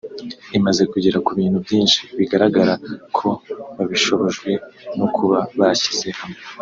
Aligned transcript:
imaze 0.57 0.81
kugera 0.91 1.17
ku 1.25 1.31
bintu 1.39 1.57
byinshi 1.65 1.99
bigaragara 2.17 2.73
ko 3.17 3.27
babishobojwe 3.75 4.51
no 4.97 5.07
kuba 5.15 5.37
bashyize 5.59 6.09
hamwe 6.19 6.39